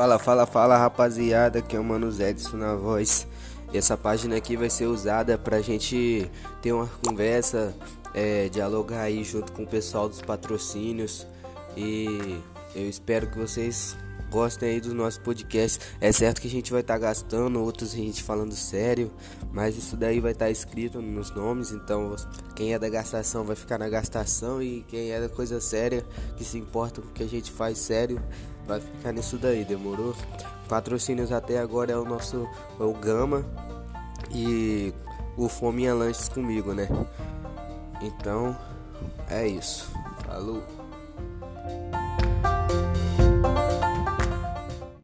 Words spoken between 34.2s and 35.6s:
e o